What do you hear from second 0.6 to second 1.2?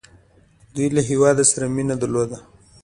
دوی له